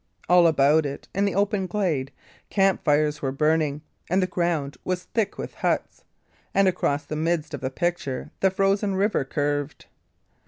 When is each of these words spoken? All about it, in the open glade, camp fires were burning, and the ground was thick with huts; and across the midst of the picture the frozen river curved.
All 0.27 0.47
about 0.47 0.83
it, 0.87 1.07
in 1.13 1.25
the 1.25 1.35
open 1.35 1.67
glade, 1.67 2.11
camp 2.49 2.83
fires 2.83 3.21
were 3.21 3.31
burning, 3.31 3.83
and 4.09 4.19
the 4.19 4.25
ground 4.25 4.77
was 4.83 5.03
thick 5.03 5.37
with 5.37 5.53
huts; 5.53 6.03
and 6.55 6.67
across 6.67 7.05
the 7.05 7.15
midst 7.15 7.53
of 7.53 7.61
the 7.61 7.69
picture 7.69 8.31
the 8.39 8.49
frozen 8.49 8.95
river 8.95 9.23
curved. 9.23 9.85